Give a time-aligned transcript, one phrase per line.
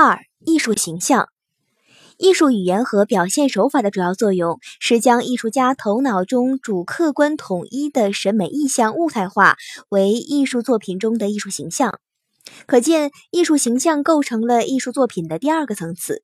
[0.00, 1.28] 二、艺术形象。
[2.18, 9.56] 艺术语言和表现手法的主要作用是将艺术家头脑中主客观统一的审美意象物态化
[9.88, 11.98] 为艺术作品中的艺术形象。
[12.66, 16.22] 可见，艺术形象构成了艺术作品的第二个层次。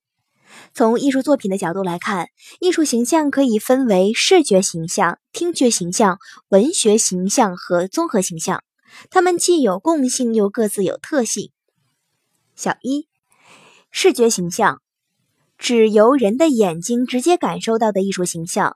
[0.73, 2.29] 从艺术作品的角度来看，
[2.61, 6.17] 艺术形象可以分为视觉形象、听觉形象、
[6.47, 8.63] 文学形象和综合形象。
[9.09, 11.51] 它们既有共性，又各自有特性。
[12.55, 13.09] 小一，
[13.97, 14.81] 视觉形象。
[15.57, 18.75] 指由人的眼睛直接感受到的艺术形象。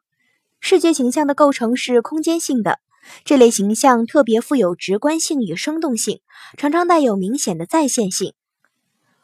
[0.61, 2.79] 视觉形象的构成是空间性的，
[3.25, 6.21] 这类形象特别富有直观性与生动性，
[6.57, 8.33] 常常带有明显的再现性。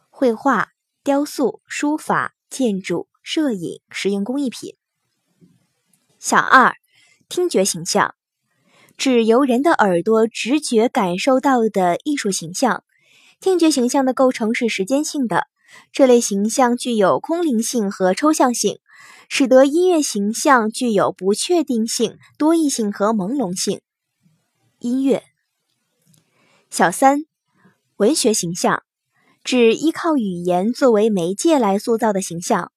[0.09, 0.67] 绘画、
[1.01, 4.75] 雕塑、书法、建筑、摄影、实用工艺品。
[6.19, 6.75] 小二，
[7.29, 8.15] 听觉形象，
[8.97, 12.83] 指由人的耳朵直觉感受到的艺术形象。
[13.39, 15.47] 听觉形象的构成是时间性的。
[15.91, 18.79] 这类形象具有空灵性和抽象性，
[19.29, 23.81] 使得音乐形象具有不确定性、多义性和朦胧性。
[24.79, 25.23] 音乐。
[26.69, 27.23] 小三，
[27.97, 28.83] 文学形象，
[29.43, 32.71] 指依靠语言作为媒介来塑造的形象。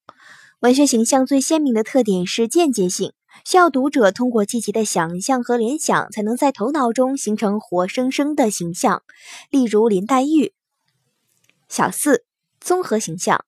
[0.61, 3.13] 文学形象最鲜明的特点是间接性，
[3.45, 9.03] 需要读者通过积极的想象和联想，才能在头脑中形成活生生的形象。
[9.49, 10.53] 例如林黛玉。
[11.67, 12.28] 小四。
[12.59, 13.45] 综合形象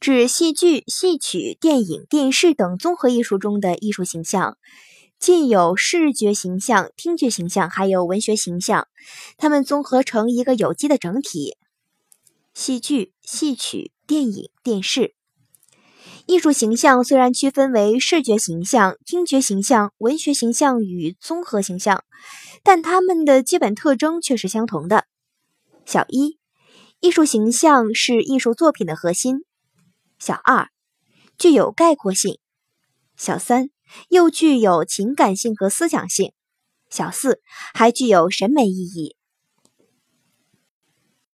[0.00, 4.58] 指戏剧、戏曲、电影、电视等综合艺术中的艺术形象，
[5.18, 8.88] 既有视觉形象、听觉形象，还有文学形象，
[9.36, 11.56] 它们综合成一个有机的整体。
[12.52, 15.14] 戏剧、戏曲、电影、电视
[16.26, 22.04] 艺术形象虽然区分为视觉形象、听觉形象、文学形象与综合形象，
[22.62, 25.06] 但它们的基本特征却是相同的。
[25.86, 26.41] 小一。
[27.02, 29.38] 艺术形象是艺术作品的核心。
[30.20, 30.68] 小二，
[31.36, 32.38] 具有概括性。
[33.16, 33.70] 小三，
[34.08, 36.32] 又具有情感性和思想性。
[36.90, 37.40] 小四，
[37.74, 39.16] 还具有审美意义。